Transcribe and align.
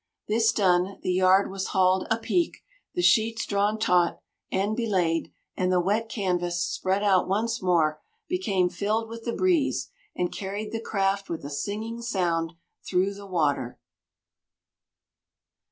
This 0.27 0.51
done, 0.51 0.97
the 1.03 1.11
yard 1.11 1.51
was 1.51 1.67
hauled 1.67 2.07
"apeak," 2.09 2.63
the 2.95 3.03
"sheets" 3.03 3.45
drawn 3.45 3.77
"taut" 3.77 4.19
and 4.51 4.75
"belayed," 4.75 5.31
and 5.55 5.71
the 5.71 5.79
wet 5.79 6.09
canvas, 6.09 6.59
spread 6.63 7.03
out 7.03 7.27
once 7.27 7.61
more, 7.61 8.01
became 8.27 8.67
filled 8.67 9.07
with 9.07 9.25
the 9.25 9.31
breeze, 9.33 9.91
and 10.15 10.33
carried 10.33 10.71
the 10.71 10.81
craft 10.81 11.29
with 11.29 11.45
a 11.45 11.51
singing 11.51 12.01
sound 12.01 12.53
through 12.83 13.13
the 13.13 13.27
water. 13.27 13.77